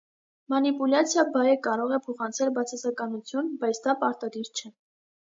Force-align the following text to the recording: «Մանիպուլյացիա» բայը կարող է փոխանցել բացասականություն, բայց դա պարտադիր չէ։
«Մանիպուլյացիա» 0.51 1.23
բայը 1.33 1.51
կարող 1.67 1.93
է 1.97 1.99
փոխանցել 2.07 2.51
բացասականություն, 2.55 3.51
բայց 3.65 3.83
դա 3.85 3.95
պարտադիր 4.05 4.49
չէ։ 4.63 4.73